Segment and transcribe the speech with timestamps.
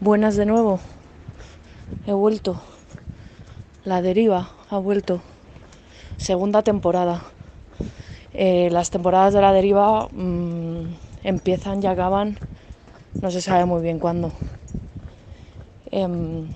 [0.00, 0.80] Buenas de nuevo.
[2.06, 2.62] He vuelto.
[3.84, 5.20] La deriva ha vuelto.
[6.16, 7.22] Segunda temporada.
[8.32, 12.38] Eh, las temporadas de la deriva mmm, empiezan y acaban,
[13.20, 14.32] no se sabe muy bien cuándo.
[15.90, 16.46] Eh,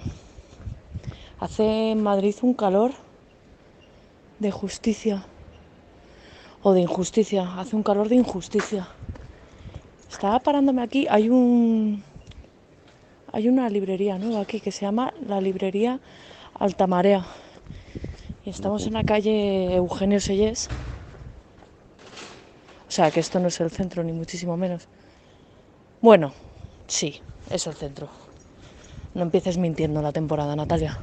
[1.39, 2.93] hace en Madrid un calor
[4.39, 5.27] de justicia
[6.65, 7.61] o de injusticia.
[7.61, 8.89] Hace un calor de injusticia.
[10.11, 11.07] Estaba parándome aquí.
[11.09, 12.03] Hay un
[13.33, 16.01] hay una librería nueva aquí que se llama la librería
[16.59, 17.25] Altamarea.
[18.45, 20.69] Y estamos en la calle Eugenio Sellés.
[22.89, 24.89] O sea, que esto no es el centro, ni muchísimo menos.
[26.01, 26.33] Bueno,
[26.87, 27.21] sí,
[27.51, 28.09] es el centro.
[29.15, 30.99] No empieces mintiendo la temporada, Natalia.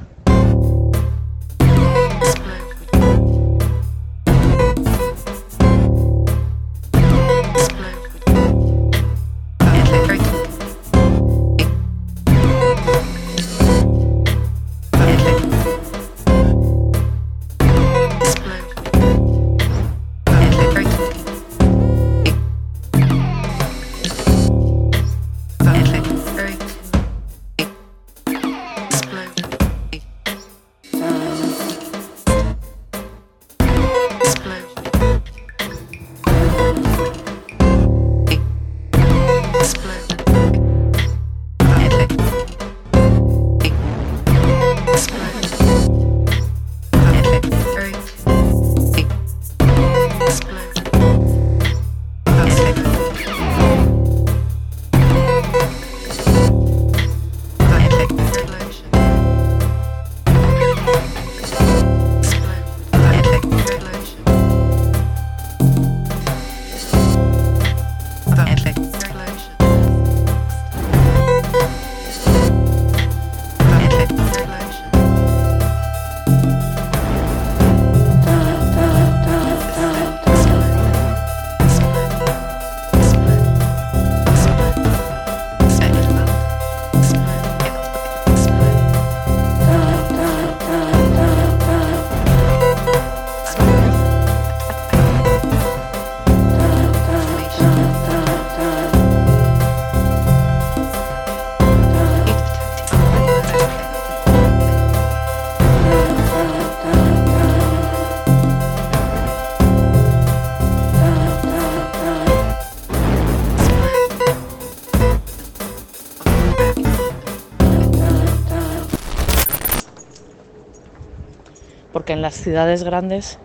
[122.11, 123.39] En las ciudades grandes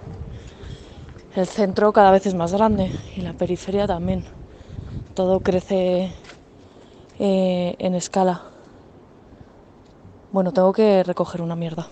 [1.37, 4.25] el centro cada vez es más grande y la periferia también.
[5.15, 6.11] Todo crece
[7.19, 8.43] eh, en escala.
[10.33, 11.89] Bueno, tengo que recoger una mierda.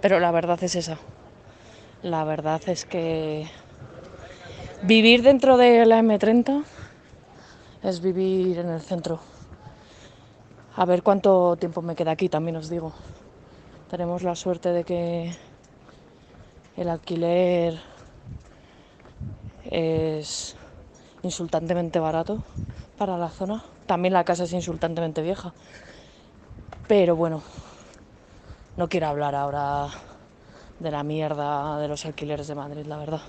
[0.00, 0.96] Pero la verdad es esa.
[2.02, 3.46] La verdad es que
[4.82, 6.64] vivir dentro de la M30
[7.82, 9.20] es vivir en el centro.
[10.76, 12.94] A ver cuánto tiempo me queda aquí, también os digo.
[13.90, 15.34] Tenemos la suerte de que
[16.76, 17.76] el alquiler
[19.64, 20.54] es
[21.24, 22.44] insultantemente barato
[22.96, 23.64] para la zona.
[23.86, 25.52] También la casa es insultantemente vieja.
[26.86, 27.42] Pero bueno,
[28.76, 29.88] no quiero hablar ahora
[30.78, 33.22] de la mierda de los alquileres de Madrid, la verdad.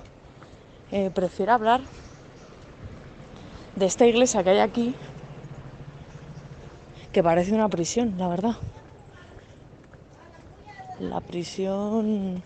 [0.91, 1.81] Eh, prefiero hablar
[3.75, 4.93] de esta iglesia que hay aquí,
[7.11, 8.57] que parece una prisión, la verdad
[11.01, 12.43] la prisión,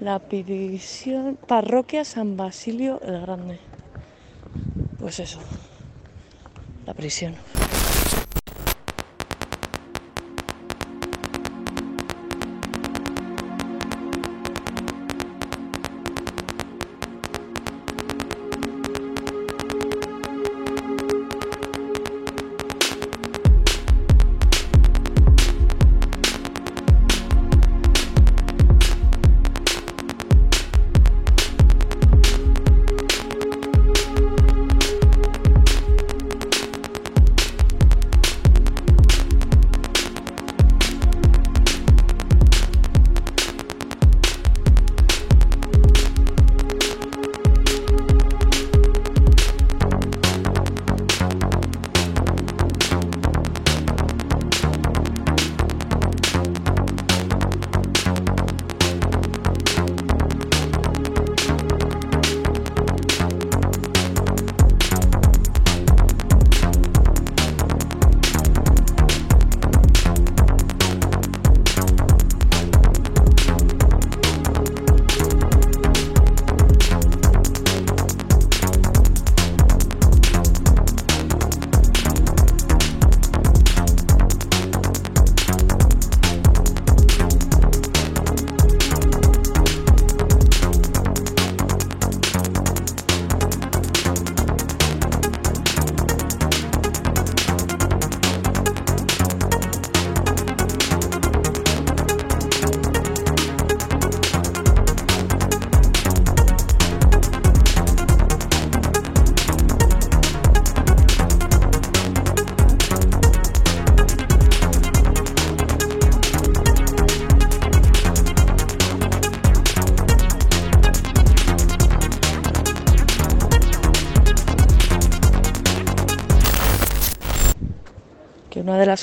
[0.00, 3.58] la prisión, parroquia San Basilio el Grande.
[4.98, 5.38] Pues eso,
[6.84, 7.34] la prisión.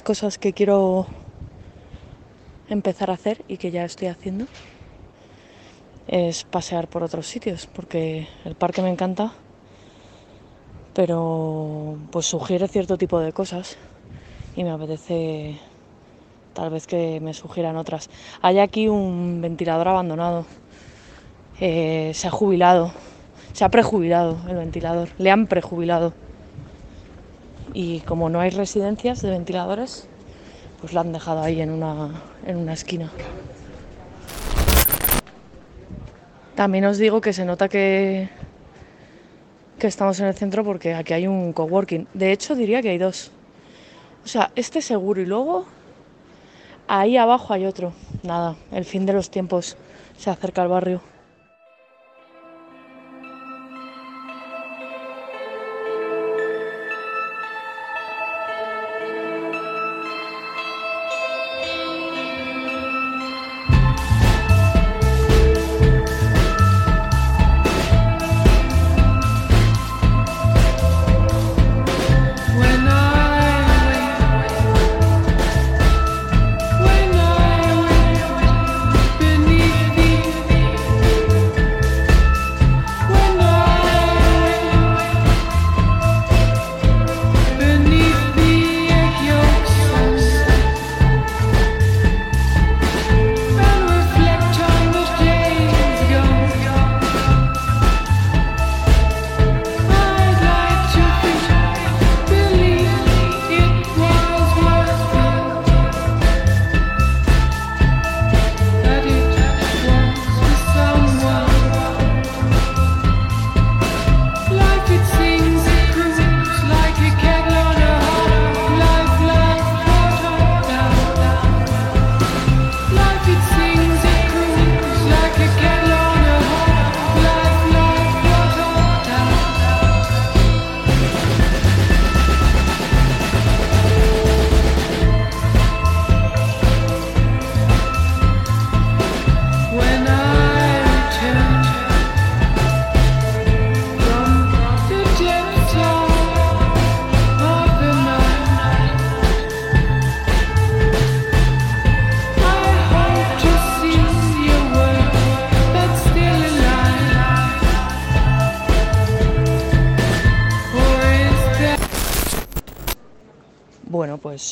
[0.01, 1.07] Cosas que quiero
[2.69, 4.47] empezar a hacer y que ya estoy haciendo
[6.07, 9.33] es pasear por otros sitios, porque el parque me encanta,
[10.93, 13.77] pero pues sugiere cierto tipo de cosas
[14.55, 15.59] y me apetece
[16.53, 18.09] tal vez que me sugieran otras.
[18.41, 20.45] Hay aquí un ventilador abandonado,
[21.59, 22.91] eh, se ha jubilado,
[23.53, 26.20] se ha prejubilado el ventilador, le han prejubilado.
[27.73, 30.07] Y como no hay residencias de ventiladores,
[30.79, 33.11] pues lo han dejado ahí en una, en una esquina.
[36.55, 38.29] También os digo que se nota que,
[39.79, 42.07] que estamos en el centro porque aquí hay un coworking.
[42.13, 43.31] De hecho, diría que hay dos.
[44.23, 45.65] O sea, este seguro y luego
[46.87, 47.93] ahí abajo hay otro.
[48.23, 49.77] Nada, el fin de los tiempos
[50.17, 51.01] se acerca al barrio.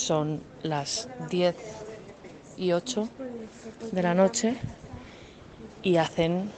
[0.10, 1.56] Son las 10
[2.58, 3.08] y 8
[3.92, 4.56] de la noche
[5.84, 6.50] y hacen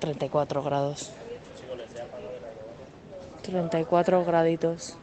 [0.00, 1.12] 34 grados.
[3.42, 4.96] 34 graditos.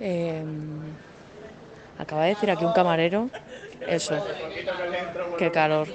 [0.00, 0.42] Eh,
[1.98, 3.30] acaba de decir aquí un camarero.
[3.86, 4.16] Eso.
[5.38, 5.86] Qué calor.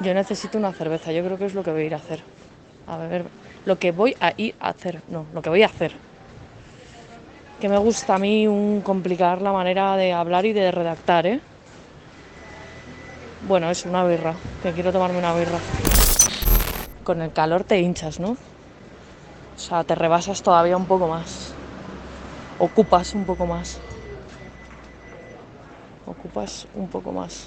[0.00, 1.10] Yo necesito una cerveza.
[1.10, 2.22] Yo creo que es lo que voy a ir a hacer.
[2.86, 3.24] A beber.
[3.64, 5.02] Lo que voy a ir a hacer.
[5.08, 6.11] No, lo que voy a hacer
[7.62, 11.38] que me gusta a mí un complicar la manera de hablar y de redactar, ¿eh?
[13.46, 15.60] Bueno, es una birra, que quiero tomarme una birra.
[17.04, 18.30] Con el calor te hinchas, ¿no?
[18.30, 21.54] O sea, te rebasas todavía un poco más.
[22.58, 23.78] Ocupas un poco más.
[26.04, 27.46] Ocupas un poco más.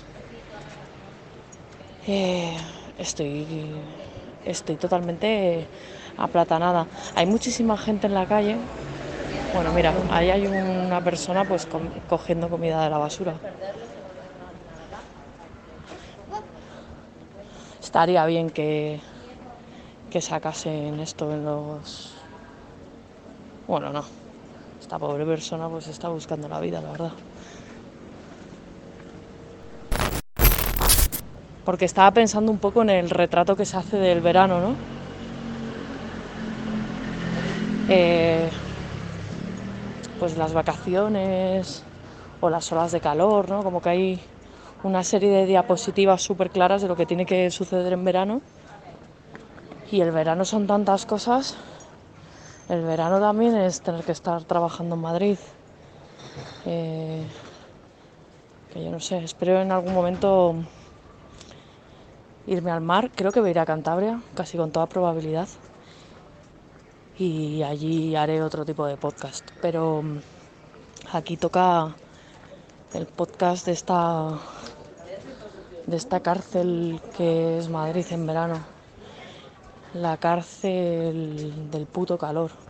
[2.08, 2.56] Eh,
[2.98, 3.46] estoy,
[4.46, 5.68] estoy totalmente
[6.16, 6.88] aplatanada.
[7.16, 8.56] Hay muchísima gente en la calle
[9.56, 11.66] bueno, mira, ahí hay una persona pues
[12.10, 13.36] cogiendo comida de la basura.
[17.82, 19.00] Estaría bien que,
[20.12, 22.16] que sacasen esto en los...
[23.66, 24.04] Bueno, no.
[24.82, 27.12] Esta pobre persona pues está buscando la vida, la verdad.
[31.64, 34.76] Porque estaba pensando un poco en el retrato que se hace del verano, ¿no?
[37.88, 38.50] Eh,
[40.20, 41.84] pues las vacaciones
[42.42, 43.64] o las olas de calor, ¿no?
[43.64, 44.22] Como que hay
[44.84, 48.42] una serie de diapositivas súper claras de lo que tiene que suceder en verano.
[49.92, 51.56] Y el verano son tantas cosas.
[52.70, 55.38] El verano también es tener que estar trabajando en Madrid.
[56.66, 57.24] Eh,
[58.74, 60.56] que yo no sé, espero en algún momento
[62.48, 63.12] irme al mar.
[63.16, 65.48] Creo que voy a ir a Cantabria, casi con toda probabilidad
[67.18, 69.50] y allí haré otro tipo de podcast.
[69.62, 70.20] Pero mm,
[71.14, 71.96] aquí toca
[72.94, 74.40] el podcast de esta
[75.88, 78.60] de esta cárcel que es Madrid en verano.
[79.94, 82.65] La cárcel del puto calor.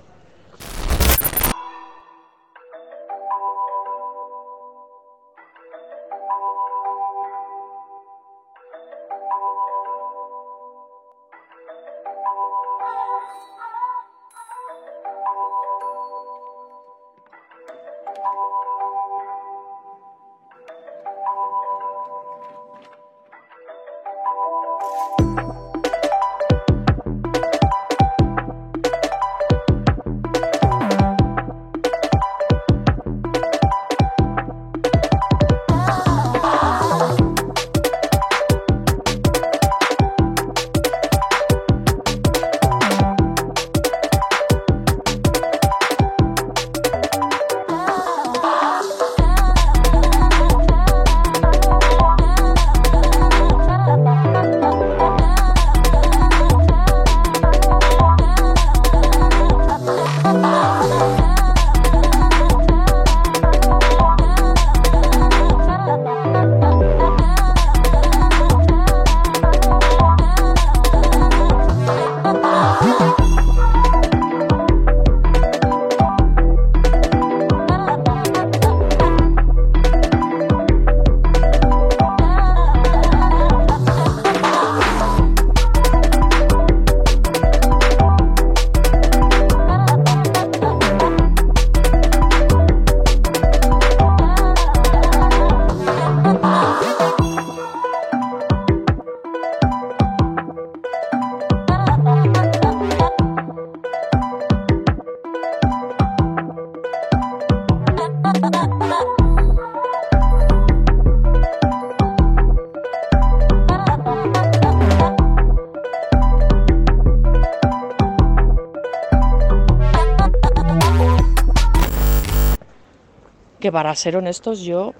[123.65, 124.93] Que para ser honestos yo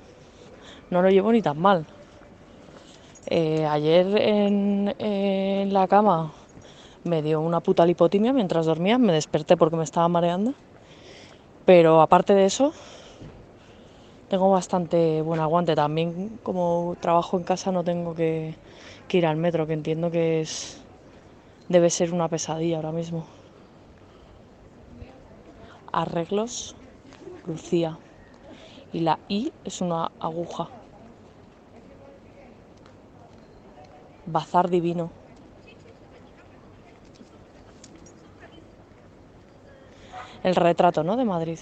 [0.89, 1.85] no lo llevo ni tan mal.
[3.27, 6.33] Eh, ayer en, la cama
[7.03, 10.55] me dio una puta lipotimia mientras dormía, me desperté porque me estaba mareando.
[11.63, 12.73] Pero aparte de eso,
[14.29, 15.75] tengo bastante buen aguante.
[15.75, 18.55] También como trabajo en casa no tengo que,
[19.07, 20.81] que ir al metro, que entiendo que es
[21.69, 23.27] debe ser una pesadilla ahora mismo.
[25.91, 26.75] Arreglos,
[27.45, 27.99] Lucía.
[28.93, 30.69] Y la I es una aguja.
[34.25, 35.11] Bazar divino.
[40.43, 41.17] El retrato, ¿no?
[41.17, 41.59] De Madrid.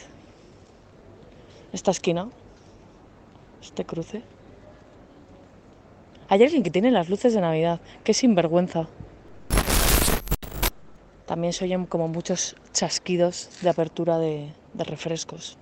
[1.71, 2.29] Esta esquina.
[3.61, 4.21] Este cruce.
[6.27, 7.79] Hay alguien que tiene las luces de Navidad.
[8.03, 8.87] Qué sinvergüenza.
[11.25, 15.57] También se oyen como muchos chasquidos de apertura de, de refrescos.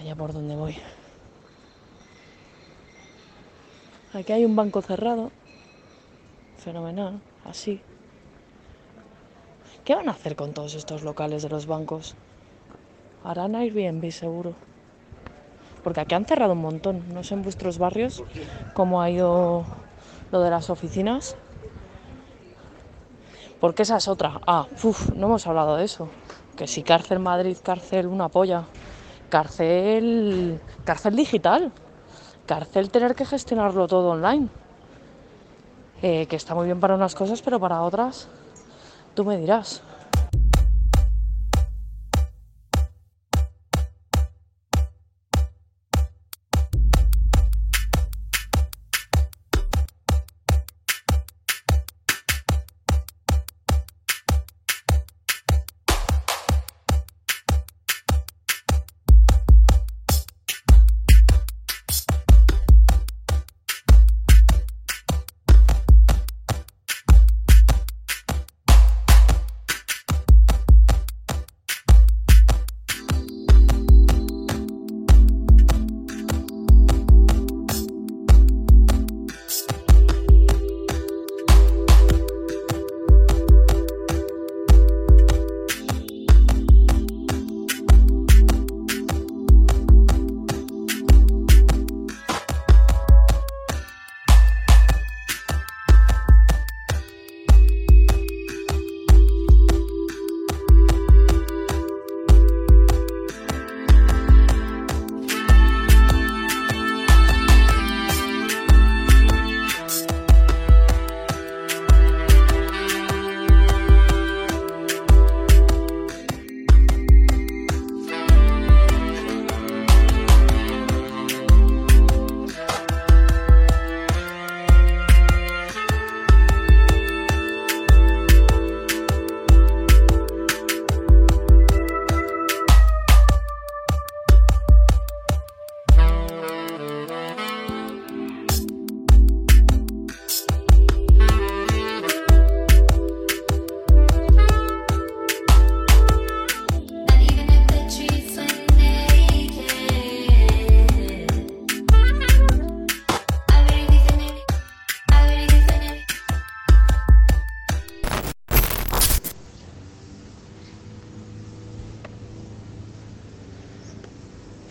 [0.00, 0.78] Allá por donde voy.
[4.14, 5.30] Aquí hay un banco cerrado.
[6.56, 7.20] Fenomenal.
[7.44, 7.82] Así.
[9.84, 12.14] ¿Qué van a hacer con todos estos locales de los bancos?
[13.24, 14.54] Harán Airbnb seguro.
[15.84, 17.04] Porque aquí han cerrado un montón.
[17.12, 18.24] No sé en vuestros barrios
[18.72, 19.66] cómo ha ido
[20.32, 21.36] lo de las oficinas.
[23.60, 24.40] Porque esa es otra.
[24.46, 26.08] Ah, uf, no hemos hablado de eso.
[26.56, 28.64] Que si cárcel Madrid, cárcel una polla.
[29.30, 30.60] Cárcel.
[30.84, 31.72] cárcel digital.
[32.46, 34.48] Cárcel tener que gestionarlo todo online.
[36.02, 38.26] Eh, que está muy bien para unas cosas, pero para otras,
[39.14, 39.82] tú me dirás.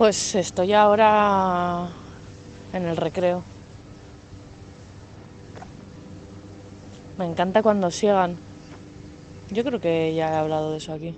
[0.10, 1.88] Pues estoy ahora
[2.74, 3.44] en el recreo.
[7.20, 8.36] Me encanta cuando siegan.
[9.52, 11.14] Yo creo que ya he hablado de eso aquí.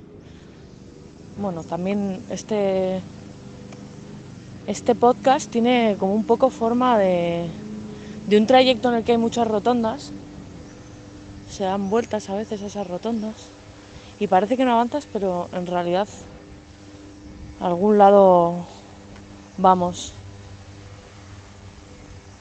[1.42, 3.00] Bueno, también este
[4.68, 7.48] este podcast tiene como un poco forma de,
[8.28, 10.12] de un trayecto en el que hay muchas rotondas.
[11.50, 13.36] Se dan vueltas a veces esas rotondas.
[14.20, 16.10] Y parece que no avanzas, pero en realidad
[17.62, 18.66] algún lado
[19.58, 20.14] vamos.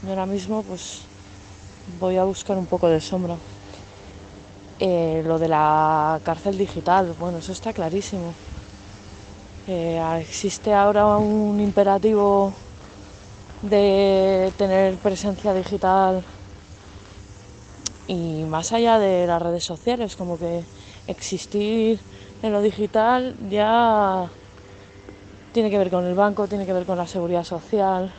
[0.02, 1.02] Y ahora mismo pues
[1.98, 3.36] voy a buscar un poco de sombra.
[4.78, 8.32] Eh, lo de la cárcel digital, bueno, eso está clarísimo.
[9.66, 12.54] Eh, existe ahora un imperativo
[13.62, 16.24] de tener presencia digital
[18.06, 20.64] y más allá de las redes sociales, como que
[21.06, 22.00] existir
[22.42, 24.32] en lo digital ya
[25.52, 28.12] tiene que ver con el banco, tiene que ver con la seguridad social,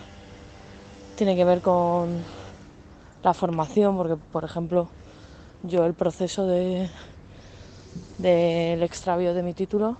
[1.15, 2.23] tiene que ver con
[3.23, 4.89] la formación, porque por ejemplo
[5.63, 6.89] yo el proceso de
[8.17, 9.97] del extravío de mi título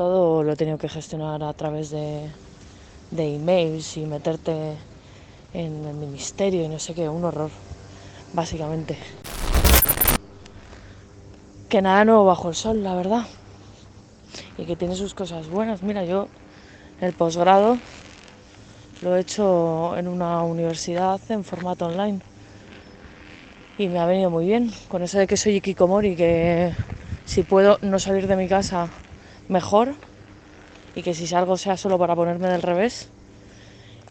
[0.00, 2.30] todo lo he tenido que gestionar a través de,
[3.10, 4.76] de emails y meterte
[5.52, 7.50] en el ministerio y no sé qué, un horror,
[8.32, 8.96] básicamente.
[11.68, 13.26] Que nada nuevo bajo el sol, la verdad.
[14.60, 15.82] Y que tiene sus cosas buenas.
[15.82, 16.28] Mira, yo
[17.00, 17.78] el posgrado
[19.02, 22.20] lo he hecho en una universidad en formato online.
[23.78, 24.70] Y me ha venido muy bien.
[24.88, 26.72] Con eso de que soy Ikikomori, que
[27.24, 28.90] si puedo no salir de mi casa,
[29.48, 29.94] mejor.
[30.94, 33.08] Y que si salgo sea solo para ponerme del revés.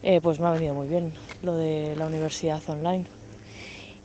[0.02, 3.04] eh, pues me ha venido muy bien lo de la universidad online.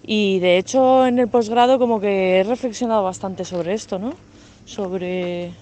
[0.03, 4.17] Y de hecho en el posgrado como que he reflexionado bastante sobre esto, ¿no?
[4.65, 5.53] Sobre,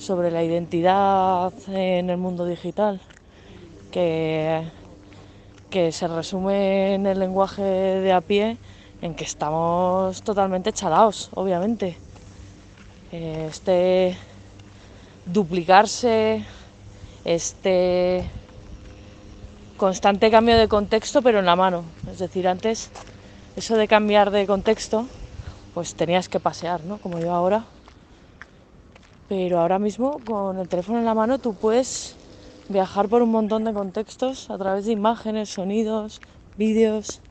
[0.00, 3.00] sobre la identidad en el mundo digital,
[3.92, 4.62] que,
[5.68, 8.56] que se resume en el lenguaje de a pie
[9.02, 11.98] en que estamos totalmente chalaos, obviamente.
[13.12, 14.16] Eh, este
[15.26, 16.44] duplicarse,
[17.24, 18.24] este
[19.76, 21.84] constante cambio de contexto, pero en la mano.
[22.10, 22.90] Es decir, antes
[23.54, 25.06] eso de cambiar de contexto,
[25.74, 26.96] pues tenías que pasear, ¿no?
[26.98, 27.64] Como yo ahora.
[29.30, 32.16] Pero ahora mismo, con el teléfono en la mano, tú puedes
[32.68, 36.20] viajar por un montón de contextos a través de imágenes, sonidos,
[36.56, 37.22] vídeos.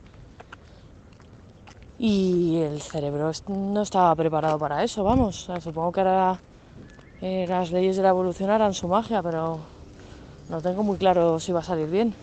[1.98, 5.46] Y el cerebro no estaba preparado para eso, vamos.
[5.60, 6.40] Supongo que ahora
[7.20, 9.58] eh, las leyes de la evolución harán su magia, pero
[10.48, 12.14] no tengo muy claro si va a salir bien.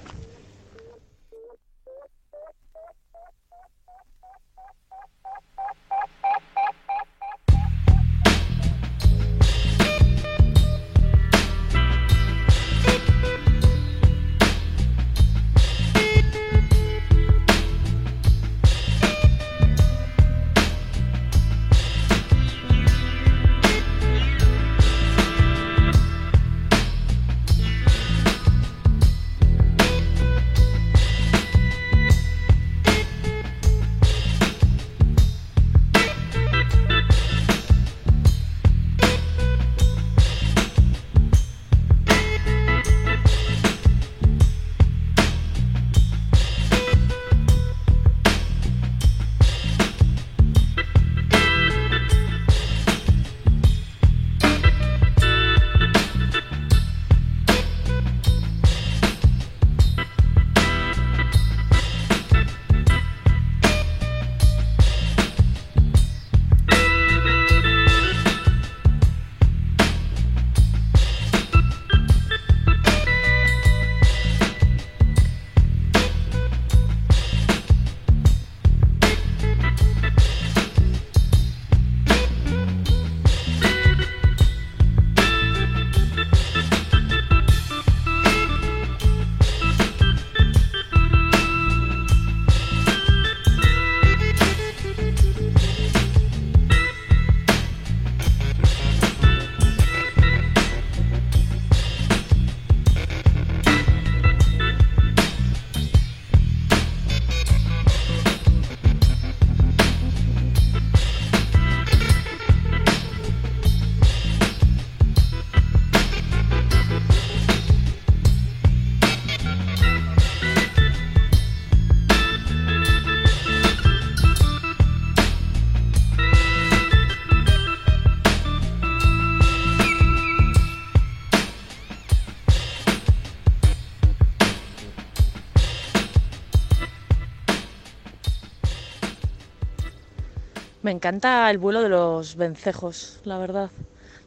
[140.98, 143.70] Encanta el vuelo de los vencejos, la verdad.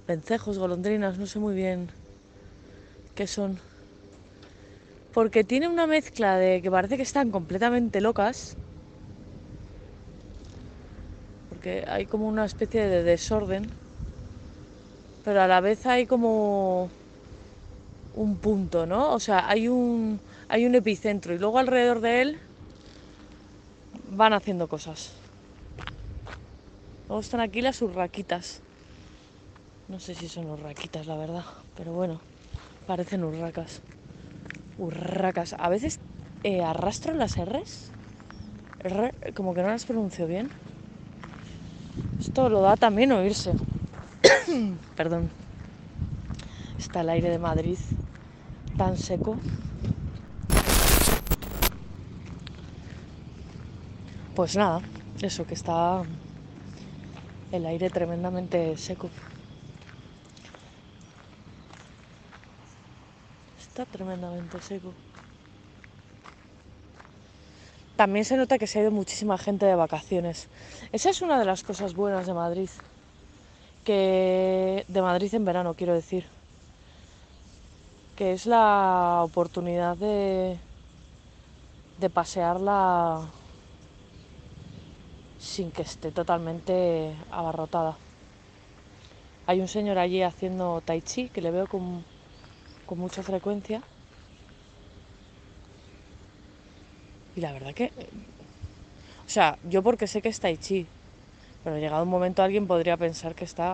[0.07, 1.91] Vencejos, golondrinas, no sé muy bien
[3.15, 3.59] qué son.
[5.13, 8.57] Porque tiene una mezcla de que parece que están completamente locas.
[11.49, 13.71] Porque hay como una especie de desorden.
[15.25, 16.91] Pero a la vez hay como
[18.13, 19.13] un punto, ¿no?
[19.13, 22.41] O sea, hay un, hay un epicentro y luego alrededor de él
[24.09, 25.20] van haciendo cosas.
[27.11, 28.61] Luego están aquí las urraquitas.
[29.89, 31.43] No sé si son urraquitas, la verdad,
[31.77, 32.21] pero bueno,
[32.87, 33.83] parecen urracas.
[34.79, 35.57] Urracas.
[35.59, 35.99] A veces
[36.45, 37.91] eh, arrastro las R's,
[38.85, 40.51] R, como que no las pronuncio bien.
[42.21, 43.55] Esto lo da también oírse.
[44.97, 45.31] Perdón.
[46.79, 47.79] Está el aire de Madrid
[48.79, 49.37] tan seco.
[54.37, 54.81] Pues nada,
[55.21, 56.05] eso que está
[57.53, 59.11] el aire tremendamente seco.
[63.61, 64.93] Está tremendamente seco.
[67.97, 70.49] También se nota que se ha ido muchísima gente de vacaciones.
[70.93, 72.71] Esa es una de las cosas buenas de Madrid.
[73.85, 76.27] Que de Madrid en verano, quiero decir.
[78.17, 80.57] Que es la oportunidad de,
[81.99, 83.29] de pasearla
[85.49, 87.95] sin que esté totalmente abarrotada.
[89.47, 91.85] Hay un señor allí haciendo tai chi que le veo con,
[92.87, 93.79] con mucha frecuencia.
[97.35, 97.93] Y la verdad que...
[97.97, 98.11] eh,
[99.27, 100.81] O sea, yo porque sé que es tai chi,
[101.63, 103.69] pero llegado un momento alguien podría pensar que está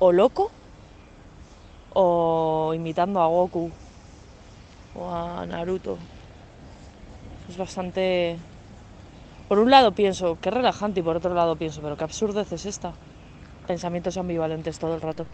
[0.00, 0.50] o loco
[1.94, 3.64] o imitando a Goku
[4.94, 5.98] o a Naruto.
[7.48, 8.38] Es bastante...
[9.48, 12.66] Por un lado pienso, qué relajante, y por otro lado pienso, pero qué absurdez es
[12.66, 12.92] esta.
[13.66, 15.24] Pensamientos ambivalentes todo el rato.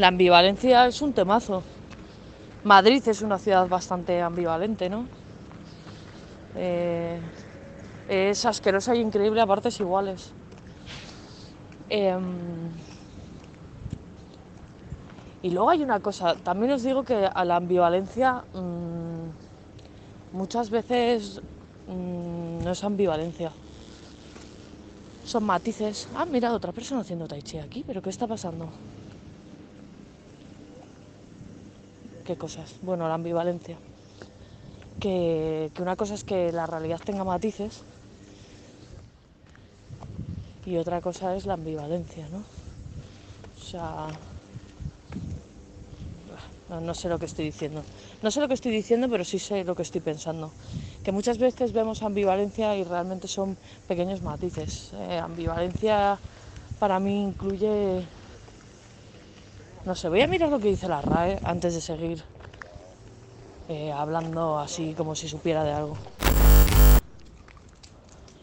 [0.00, 1.62] La ambivalencia es un temazo.
[2.64, 5.06] Madrid es una ciudad bastante ambivalente, ¿no?
[6.54, 7.20] Eh,
[8.08, 10.32] es asquerosa y increíble a partes iguales.
[11.90, 12.70] Em,
[15.42, 19.28] y luego hay una cosa, también os digo que a la ambivalencia mm,
[20.32, 21.42] muchas veces
[21.86, 23.52] mm, no es ambivalencia.
[25.22, 26.08] Son matices.
[26.14, 28.72] Ah, mira, otra persona haciendo tai chi aquí, pero ¿qué está pasando?
[32.24, 32.74] ¿Qué cosas?
[32.82, 33.78] Bueno, la ambivalencia.
[35.00, 37.82] Que, una cosa es que la realidad tenga matices
[40.66, 42.38] y otra cosa es la ambivalencia, ¿no?
[42.38, 44.08] O sea,
[46.68, 47.82] no, no sé lo que estoy diciendo.
[48.22, 50.52] No sé lo que estoy diciendo, pero sí sé lo que estoy pensando.
[51.02, 53.56] Que muchas veces vemos ambivalencia y realmente son
[53.88, 54.92] pequeños matices.
[54.92, 56.18] Eh, ambivalencia
[56.78, 58.19] para mí incluye...
[59.84, 62.22] No sé, voy a mirar lo que dice la RAE antes de seguir
[63.68, 65.96] eh, hablando así como si supiera de algo.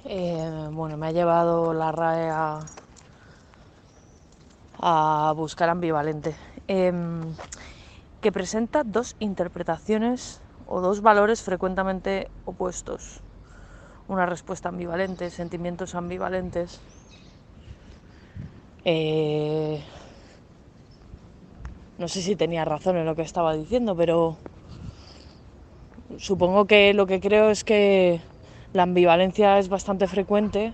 [0.06, 2.60] Eh, bueno, me ha llevado la RAE a,
[4.80, 6.36] a buscar ambivalente.
[6.68, 7.22] Em,
[8.20, 13.22] que presenta dos interpretaciones o dos valores frecuentemente opuestos.
[14.08, 16.82] Una respuesta ambivalente, sentimientos ambivalentes.
[18.86, 19.84] Eh,
[21.98, 24.38] no sé si tenía razón en lo que estaba diciendo, pero
[26.18, 28.22] supongo que lo que creo es que
[28.74, 30.74] la ambivalencia es bastante frecuente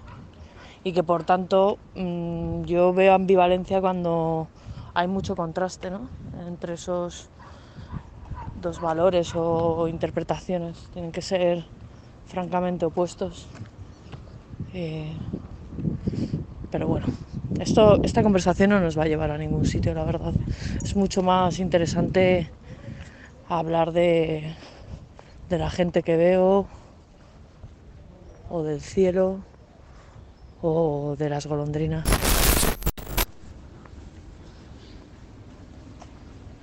[0.83, 4.47] y que por tanto mm, yo veo ambivalencia cuando
[4.93, 6.09] hay mucho contraste ¿no?
[6.47, 7.29] entre esos
[8.61, 10.89] dos valores o interpretaciones.
[10.93, 11.63] Tienen que ser
[12.27, 13.47] francamente opuestos.
[14.73, 15.13] Eh,
[16.73, 17.05] pero bueno,
[17.59, 20.33] esto, esta conversación no nos va a llevar a ningún sitio, la verdad.
[20.83, 22.49] Es mucho más interesante
[23.47, 24.55] hablar de,
[25.49, 26.65] de la gente que veo,
[28.49, 29.41] o del cielo,
[30.63, 32.05] o de las golondrinas.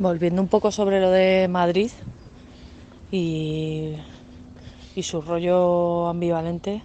[0.00, 1.92] Volviendo un poco sobre lo de Madrid
[3.12, 3.94] y,
[4.96, 6.82] y su rollo ambivalente.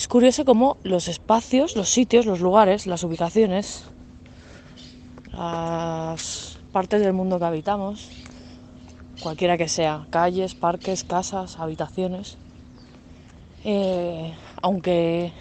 [0.00, 3.84] Es curioso cómo los espacios, los sitios, los lugares, las ubicaciones,
[5.30, 8.08] las partes del mundo que habitamos,
[9.20, 12.38] cualquiera que sea, calles, parques, casas, habitaciones,
[13.62, 14.32] eh,
[14.62, 15.32] aunque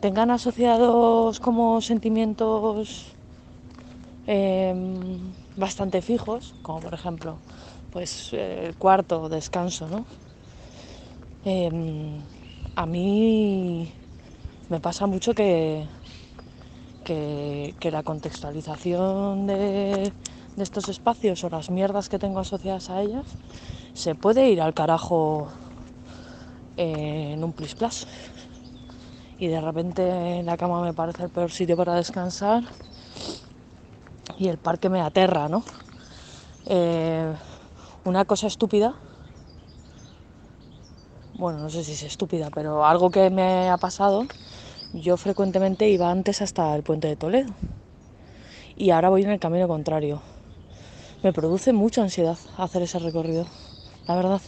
[0.00, 3.14] tengan asociados como sentimientos
[4.26, 5.20] em,
[5.54, 7.36] bastante fijos, como por ejemplo,
[7.92, 10.04] pues eh, el cuarto, descanso, ¿no?
[12.74, 13.92] A mí
[14.70, 15.86] me pasa mucho que,
[17.04, 20.12] que, la contextualización de,
[20.56, 23.26] estos espacios o las mierdas que tengo asociadas a ellas
[23.92, 25.52] se puede ir al carajo
[26.78, 28.06] en un plis plas.
[29.38, 32.62] Y de repente la cama me parece el peor sitio para descansar
[34.38, 35.62] y el parque me aterra, ¿no?
[36.66, 37.34] Eh,
[38.04, 38.94] una cosa estúpida,
[41.34, 44.26] bueno, no sé si es estúpida, pero algo que me ha pasado,
[44.92, 47.54] yo frecuentemente iba antes hasta el puente de Toledo
[48.76, 50.22] y ahora voy en el camino contrario.
[51.22, 53.46] Me produce mucha ansiedad hacer ese recorrido,
[54.06, 54.42] la verdad.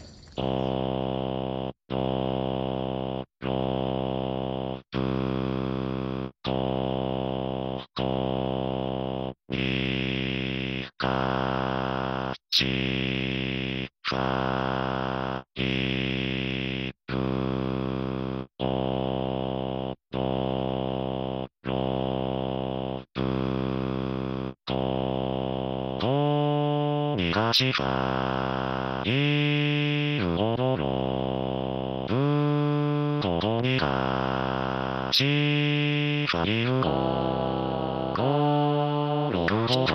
[27.55, 36.83] しかいるものの、ぶどこにかしかいるの、
[38.17, 39.95] このるほど、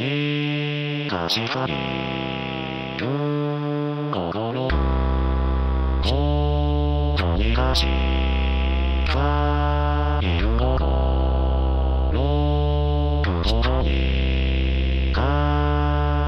[0.00, 1.72] いかしかい
[2.96, 3.08] る、
[6.04, 7.86] ほどにかし
[9.12, 9.49] か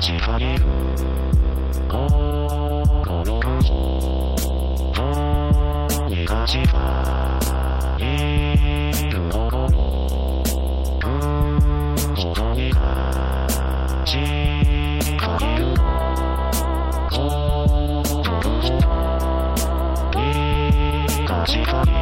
[0.02, 0.64] しされる
[1.88, 3.40] 心
[6.08, 7.38] にかしさ
[8.00, 9.66] る心う
[11.06, 11.54] ん
[12.34, 13.46] どにか
[14.04, 14.18] し
[15.20, 15.66] される
[17.08, 18.34] 心どう
[20.16, 20.20] に
[21.24, 21.92] かしさる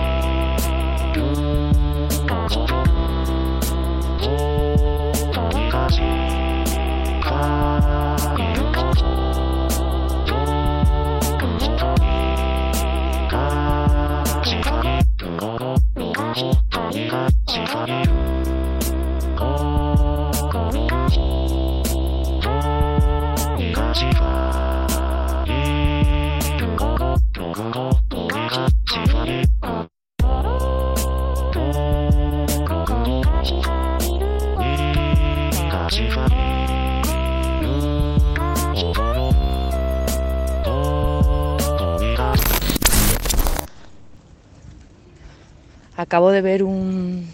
[46.11, 47.29] Acabo de ver un,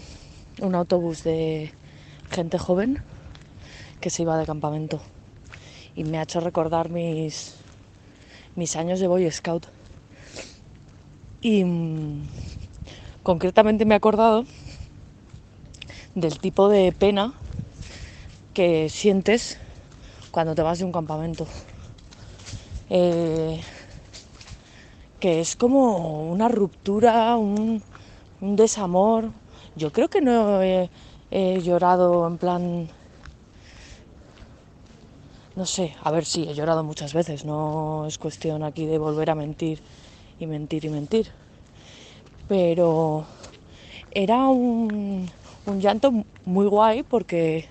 [0.75, 1.73] autobús de
[2.29, 3.01] gente joven
[3.99, 5.01] que se iba de campamento
[5.95, 7.55] y me ha hecho recordar mis,
[8.55, 9.65] mis años de Boy Scout.
[11.41, 12.27] Y mm,
[13.23, 14.45] concretamente me he acordado
[16.13, 17.33] del tipo de pena
[18.53, 19.57] que sientes
[20.29, 21.47] cuando te vas de un campamento.
[22.91, 23.59] Eh,
[25.19, 27.81] que es como una ruptura, un,
[28.41, 29.31] un desamor.
[29.75, 30.89] Yo creo que no he,
[31.61, 32.89] llorado en plan
[35.55, 39.31] no sé, a ver si he llorado muchas veces, no es cuestión aquí de volver
[39.31, 39.81] a mentir
[40.39, 41.31] y mentir y mentir.
[42.47, 43.25] Pero
[44.11, 45.27] era un,
[45.65, 46.13] un llanto
[46.45, 47.67] muy guay porque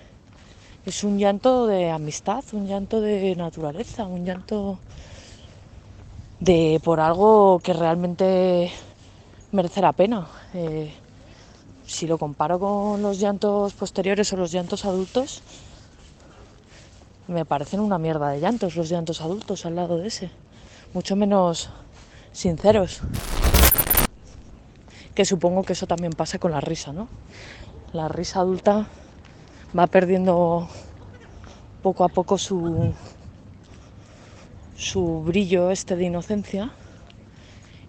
[0.85, 4.79] es un llanto de amistad, un llanto de naturaleza, un llanto
[6.41, 8.71] de por algo que realmente
[9.57, 10.27] merece la pena.
[10.55, 10.93] Eh,
[11.87, 15.43] si lo comparo con los llantos posteriores o los llantos adultos,
[17.27, 20.31] me parecen una mierda de llantos los llantos adultos al lado de ese.
[20.93, 21.71] Mucho menos
[22.33, 23.01] sinceros.
[25.15, 27.09] Que supongo que eso también pasa con la risa, ¿no?
[27.95, 28.87] La risa adulta
[29.77, 30.69] va perdiendo
[31.83, 32.93] poco a poco su,
[34.77, 36.73] su brillo este de inocencia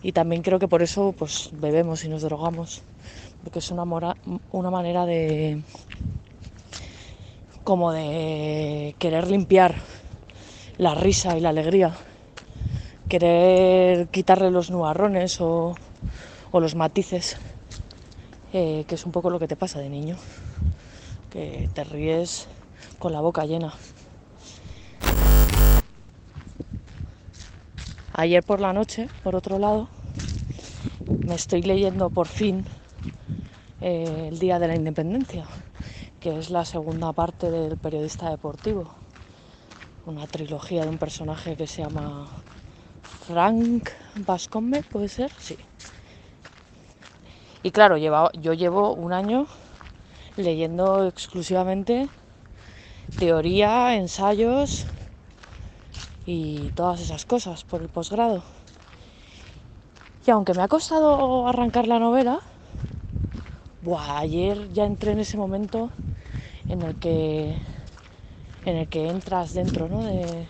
[0.03, 2.81] y también creo que por eso pues bebemos y nos drogamos
[3.43, 4.17] porque es una, mora-
[4.51, 5.61] una manera de
[7.63, 9.75] como de querer limpiar
[10.77, 11.93] la risa y la alegría.
[13.09, 15.75] Querer quitarle los nubarrones o,
[16.51, 17.37] o los matices
[18.53, 20.17] eh, que es un poco lo que te pasa de niño
[21.31, 22.47] que te ríes
[22.99, 23.73] con la boca llena
[28.17, 29.87] Ayer por la noche, por otro lado,
[31.23, 32.65] me estoy leyendo por fin
[33.81, 35.47] eh, El Día de la Independencia,
[36.19, 38.93] que es la segunda parte del periodista deportivo.
[40.05, 42.29] Una trilogía de un personaje que se llama
[43.03, 45.31] Frank Bascombe, ¿puede ser?
[45.37, 45.57] Sí.
[47.61, 49.47] Y claro, lleva- yo llevo un año
[50.37, 52.09] leyendo exclusivamente
[53.17, 54.87] teoría, ensayos
[56.27, 58.43] y todas esas cosas por el posgrado.
[60.27, 62.41] Y aunque me ha costado arrancar la novela,
[63.81, 65.89] buah, ayer ya entré en ese momento
[66.67, 67.57] en el que
[68.65, 70.03] en el que entras dentro ¿no?
[70.03, 70.45] de,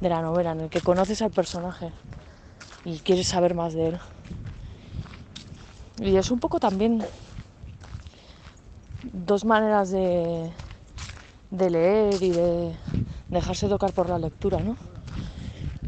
[0.00, 1.92] de la novela, en el que conoces al personaje
[2.84, 4.00] y quieres saber más de él.
[6.00, 7.04] Y es un poco también
[9.04, 10.50] dos maneras de,
[11.52, 12.76] de leer y de
[13.28, 14.91] dejarse tocar por la lectura, ¿no?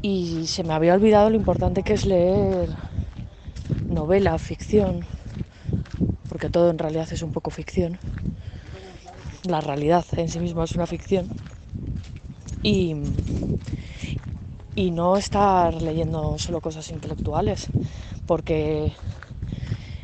[0.05, 2.69] Y se me había olvidado lo importante que es leer
[3.89, 5.07] novela, ficción,
[6.29, 7.99] porque todo en realidad es un poco ficción.
[9.45, 11.29] La realidad en sí misma es una ficción.
[12.63, 12.97] Y,
[14.75, 17.69] y no estar leyendo solo cosas intelectuales,
[18.27, 18.93] porque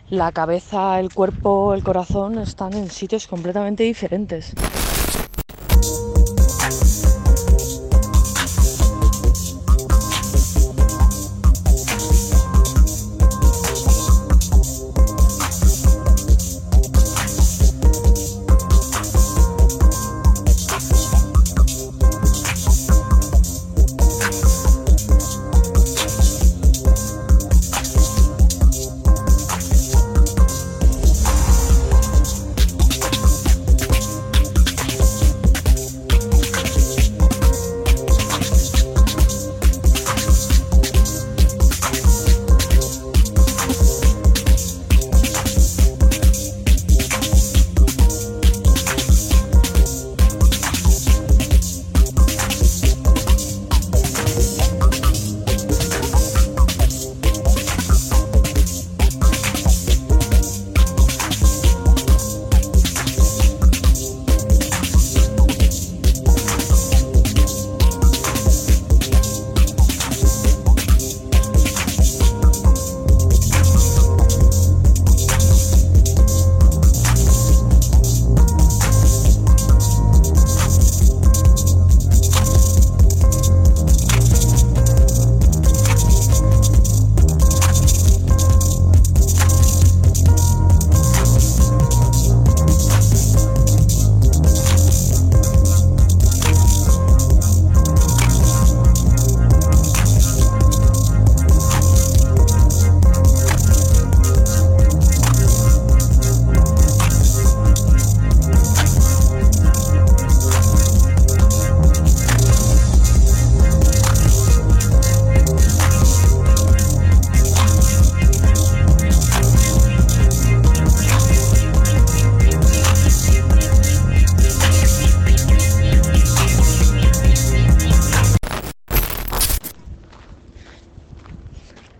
[0.08, 4.54] la cabeza, el cuerpo, el corazón están en sitios completamente diferentes.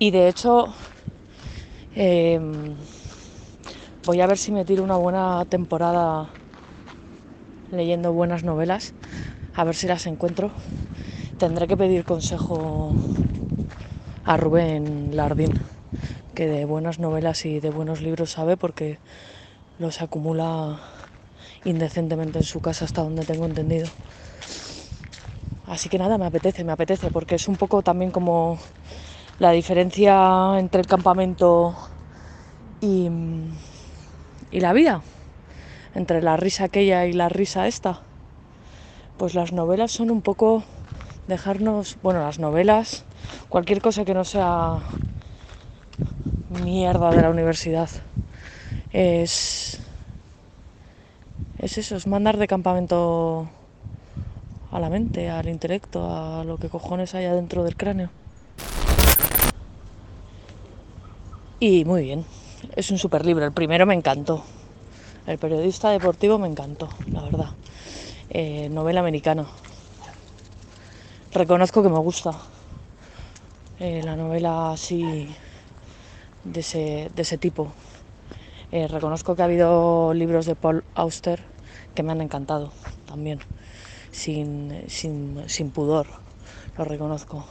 [0.03, 0.75] Y de hecho,
[1.95, 2.41] eh,
[4.05, 6.31] voy a ver si me tiro una buena temporada
[7.71, 8.95] leyendo buenas novelas,
[9.53, 10.53] a ver si las encuentro.
[11.39, 12.97] Tendré que pedir consejo
[14.25, 15.59] a Rubén Lardín,
[16.35, 19.01] que de buenas novelas y de buenos libros sabe porque
[19.79, 20.81] los acumula
[21.65, 23.91] indecentemente en su casa hasta donde tengo entendido.
[25.67, 28.59] Así que nada, me apetece, me apetece, porque es un poco también como
[29.41, 31.75] la diferencia entre el campamento
[32.83, 33.09] y,
[34.53, 35.01] la vida,
[35.95, 38.01] entre la risa aquella y la risa esta.
[39.17, 40.63] Pues las novelas son un poco
[41.27, 43.05] dejarnos, bueno, las novelas,
[43.49, 44.81] cualquier cosa que no sea
[46.63, 47.89] mierda de la universidad,
[48.93, 49.81] es,
[51.59, 53.49] es eso, es mandar de campamento
[54.71, 58.11] a la mente, al intelecto, a lo que cojones hay adentro del cráneo.
[61.63, 62.25] Y muy bien,
[62.75, 63.45] es un super libro.
[63.45, 64.43] El primero me encantó.
[65.27, 67.51] El periodista deportivo me encantó, la verdad.
[68.31, 69.47] Eh, novela americana.
[71.35, 72.31] Reconozco que me gusta
[73.79, 75.29] eh, la novela así
[76.45, 77.75] de ese, de ese tipo.
[78.73, 81.43] Eh, reconozco que ha habido libros de Paul Auster
[81.95, 82.73] que me han encantado
[83.05, 83.41] también,
[84.13, 86.07] sin, sin, sin pudor,
[86.79, 87.45] lo reconozco.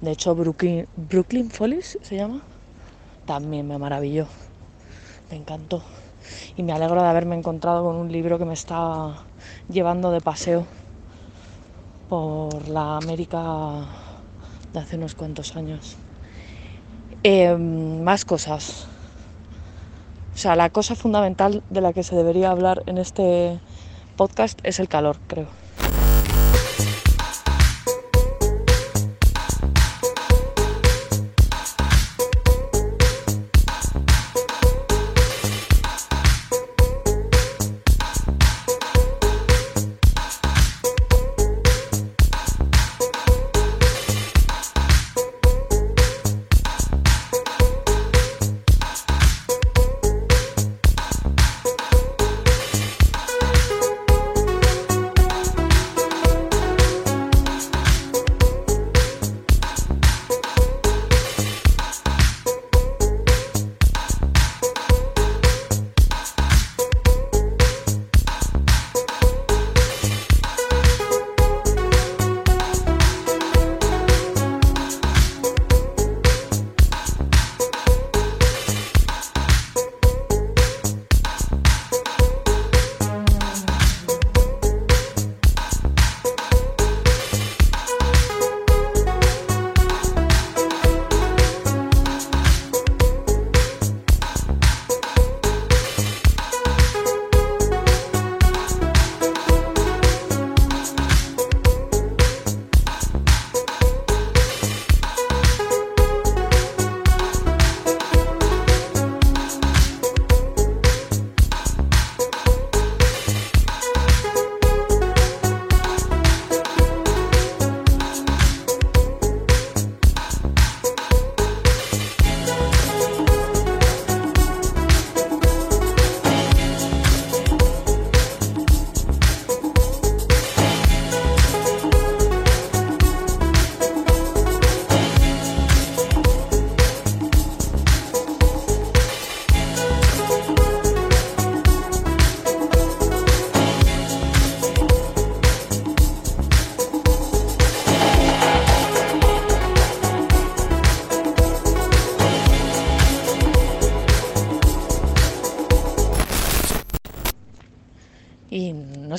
[0.00, 2.42] De hecho, Brooklyn, Brooklyn Follies se llama,
[3.24, 4.26] también me maravilló,
[5.30, 5.82] me encantó.
[6.56, 9.14] Y me alegro de haberme encontrado con un libro que me está
[9.68, 10.66] llevando de paseo
[12.08, 13.86] por la América
[14.72, 15.96] de hace unos cuantos años.
[17.22, 18.86] Eh, más cosas.
[20.34, 23.60] O sea, la cosa fundamental de la que se debería hablar en este
[24.16, 25.63] podcast es el calor, creo.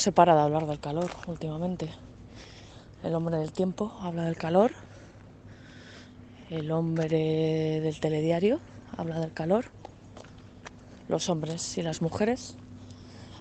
[0.06, 1.90] Se para de hablar del calor últimamente.
[3.02, 4.72] El hombre del tiempo habla del calor.
[6.52, 8.60] El hombre del telediario
[8.96, 9.66] habla del calor.
[11.08, 12.56] Los hombres y las mujeres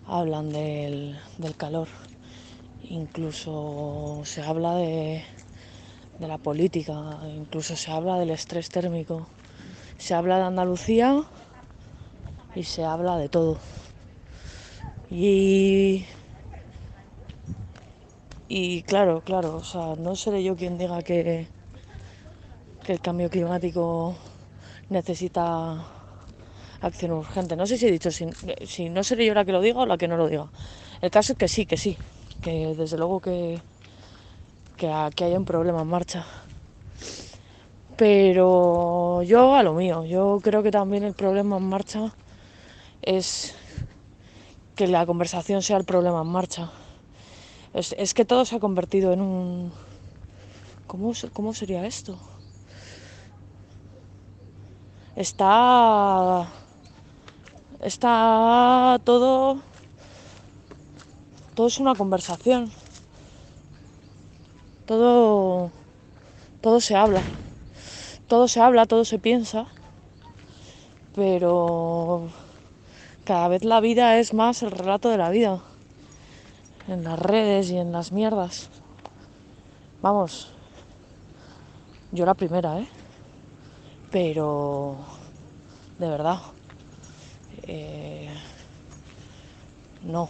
[0.06, 1.88] hablan del, del calor.
[2.84, 5.22] Incluso se habla de,
[6.18, 9.26] de la política, incluso se habla del estrés térmico.
[9.98, 11.24] Se habla de Andalucía
[12.54, 13.58] y se habla de todo.
[15.10, 16.06] Y,
[18.56, 21.48] y claro, claro, o sea, no seré yo quien diga que,
[22.84, 24.14] que el cambio climático
[24.90, 25.84] necesita
[26.80, 27.56] acción urgente.
[27.56, 28.26] No sé si he dicho, si,
[28.64, 30.52] si no seré yo la que lo diga o la que no lo diga.
[31.00, 31.98] El caso es que sí, que sí,
[32.42, 33.60] que desde luego que,
[34.76, 36.24] que, que hay un problema en marcha.
[37.96, 42.14] Pero yo a lo mío, yo creo que también el problema en marcha
[43.02, 43.56] es
[44.76, 46.70] que la conversación sea el problema en marcha.
[47.74, 49.72] Es, que todo se ha convertido en un...
[50.86, 52.16] ¿Cómo, ¿Cómo sería esto?
[55.16, 56.46] Está...
[57.80, 59.58] Está todo...
[61.56, 62.70] Todo es una conversación.
[64.86, 65.72] Todo...
[66.60, 67.22] Todo se habla.
[68.28, 69.66] Todo se habla, todo se piensa.
[71.16, 72.28] Pero
[73.24, 75.60] cada vez la vida es más el relato de la vida.
[76.88, 78.68] En las redes y en las mierdas.
[80.02, 80.50] Vamos.
[82.12, 82.88] Yo la primera, ¿eh?
[84.10, 84.96] Pero...
[85.98, 86.38] De verdad.
[87.62, 88.28] eh,
[90.02, 90.28] no.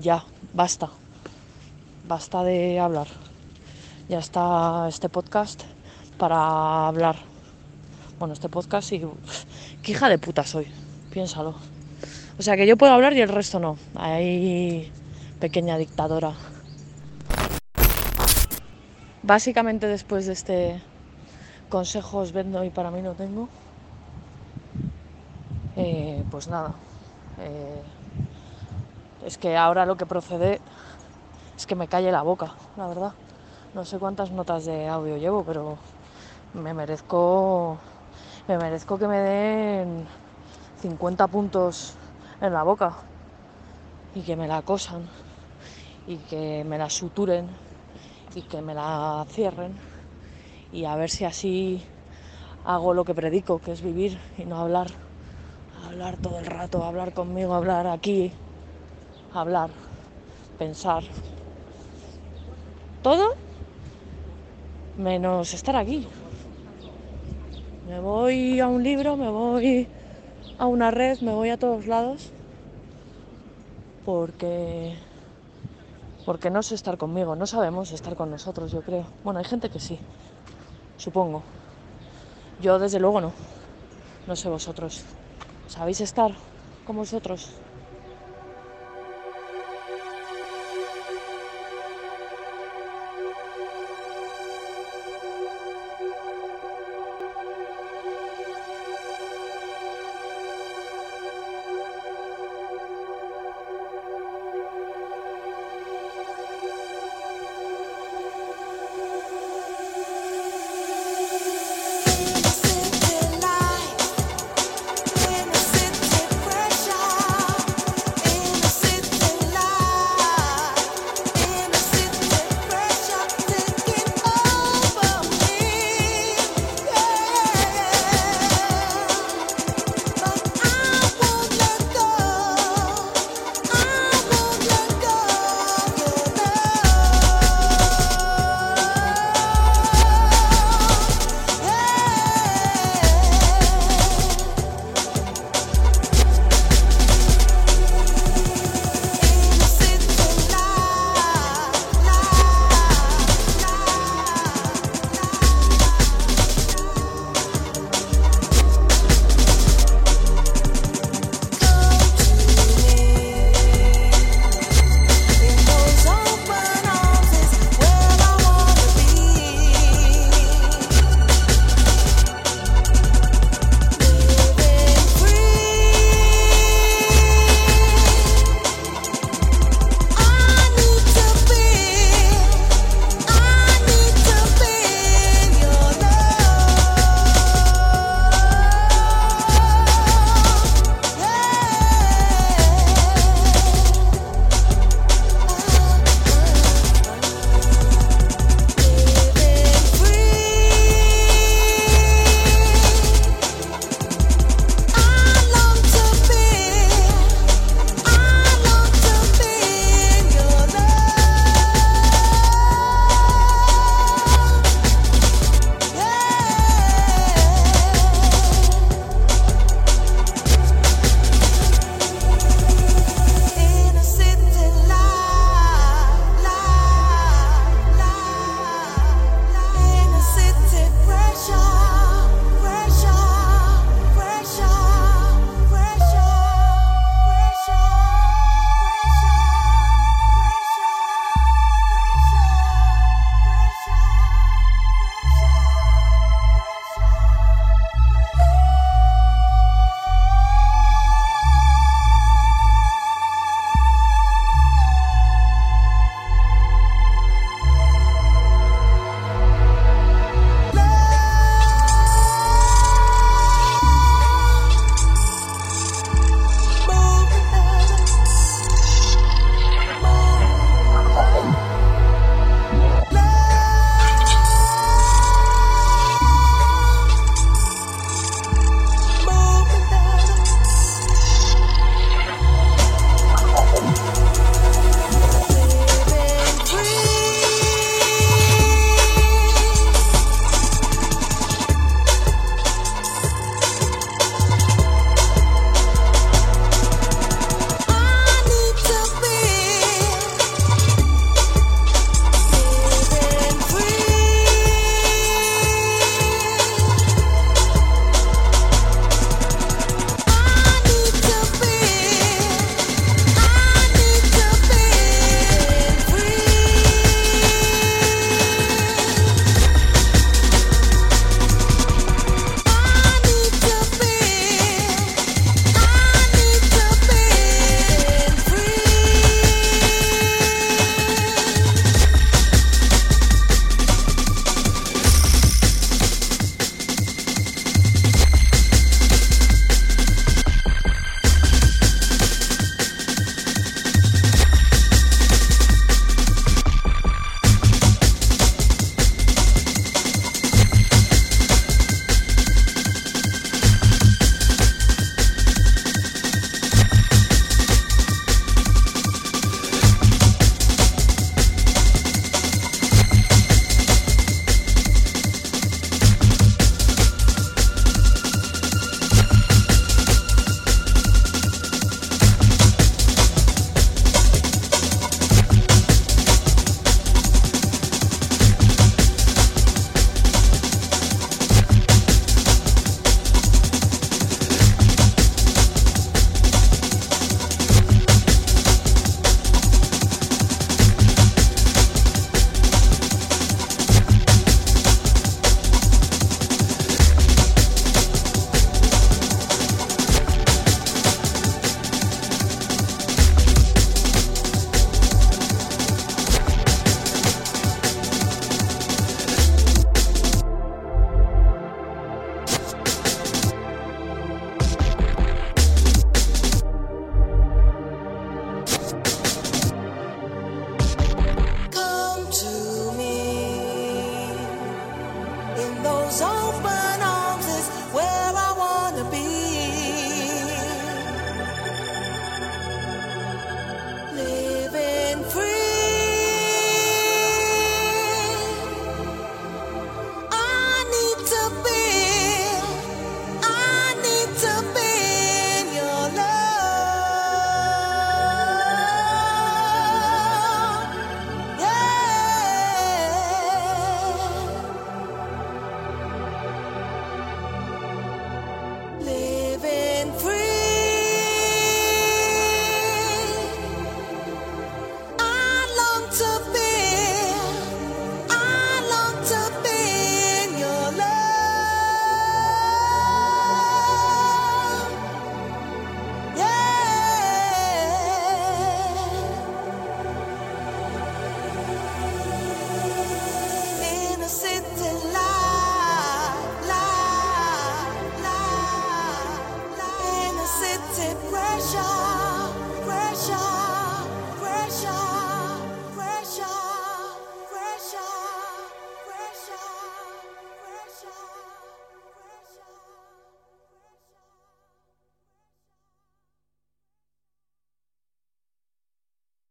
[0.00, 0.24] Ya,
[0.54, 0.88] basta.
[2.08, 3.06] basta de hablar.
[4.08, 5.62] Ya está este podcast
[6.16, 7.16] para hablar.
[8.18, 9.02] Bueno, este podcast y...
[9.82, 10.66] ¿Qué hija de puta soy?
[11.12, 11.54] Piénsalo.
[12.38, 13.76] O sea, que yo puedo hablar y el resto no.
[13.94, 14.90] Ahí,
[15.42, 16.34] pequeña dictadora.
[19.24, 20.80] Básicamente después de este
[21.68, 23.48] consejo os vendo y para mí no tengo.
[25.74, 26.74] eh, pues nada.
[27.40, 27.82] eh,
[29.26, 30.60] es que ahora lo que procede
[31.56, 33.12] es que me calle la boca, la verdad.
[33.74, 35.76] No sé cuántas notas de audio llevo, pero
[36.54, 37.78] me merezco
[38.46, 40.06] me merezco que me den
[40.82, 41.94] 50 puntos
[42.40, 42.92] en la boca
[44.14, 45.21] y que me la acosan
[46.06, 47.48] y que me la suturen
[48.34, 49.74] y que me la cierren
[50.72, 51.82] y a ver si así
[52.64, 54.88] hago lo que predico, que es vivir y no hablar.
[55.84, 58.32] Hablar todo el rato, hablar conmigo, hablar aquí,
[59.34, 59.70] hablar,
[60.58, 61.02] pensar.
[63.02, 63.34] Todo
[64.96, 66.06] menos estar aquí.
[67.88, 69.88] Me voy a un libro, me voy
[70.58, 72.30] a una red, me voy a todos lados
[74.04, 74.96] porque
[76.24, 79.06] porque no sé estar conmigo, no sabemos estar con nosotros, yo creo.
[79.24, 79.98] Bueno, hay gente que sí,
[80.96, 81.42] supongo.
[82.60, 83.32] Yo desde luego no.
[84.26, 85.04] No sé vosotros.
[85.66, 86.32] ¿Sabéis estar
[86.86, 87.50] con vosotros?